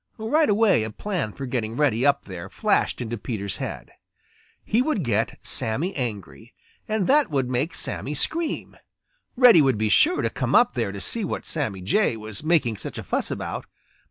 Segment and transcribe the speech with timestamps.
[0.17, 3.91] Right away a plan for getting Reddy up there flashed into Peter's head.
[4.65, 6.55] He would get Sammy angry,
[6.87, 8.77] and that would make Sammy scream.
[9.35, 12.77] Reddy would be sure to come up there to see what Sammy Jay was making
[12.77, 13.67] such a fuss about.